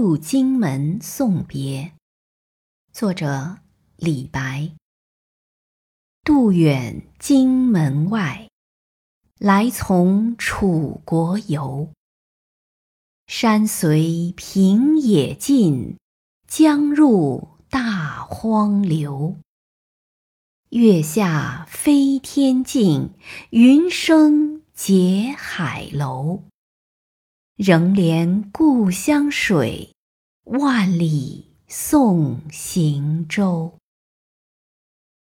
[0.00, 1.92] 渡荆门送别，
[2.92, 3.58] 作者
[3.96, 4.70] 李白。
[6.22, 8.48] 渡远荆门外，
[9.40, 11.90] 来从楚国游。
[13.26, 15.96] 山随平野尽，
[16.46, 19.36] 江入大荒流。
[20.68, 23.14] 月下飞天镜，
[23.50, 26.44] 云生结海楼。
[27.58, 29.92] 仍怜故乡水，
[30.44, 33.76] 万里送行舟。